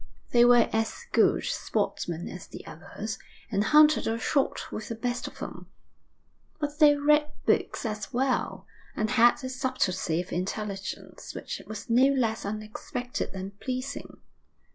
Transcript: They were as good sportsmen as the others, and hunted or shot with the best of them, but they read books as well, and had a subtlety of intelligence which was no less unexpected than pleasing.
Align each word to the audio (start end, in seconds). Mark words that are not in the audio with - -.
They 0.31 0.43
were 0.45 0.67
as 0.73 1.05
good 1.11 1.43
sportsmen 1.43 2.27
as 2.27 2.47
the 2.47 2.65
others, 2.65 3.19
and 3.51 3.65
hunted 3.65 4.07
or 4.07 4.17
shot 4.17 4.71
with 4.71 4.87
the 4.87 4.95
best 4.95 5.27
of 5.27 5.37
them, 5.37 5.67
but 6.59 6.79
they 6.79 6.95
read 6.95 7.31
books 7.45 7.85
as 7.85 8.11
well, 8.11 8.65
and 8.95 9.11
had 9.11 9.43
a 9.43 9.47
subtlety 9.49 10.19
of 10.19 10.33
intelligence 10.33 11.35
which 11.35 11.61
was 11.67 11.87
no 11.87 12.07
less 12.13 12.45
unexpected 12.47 13.31
than 13.33 13.51
pleasing. 13.59 14.17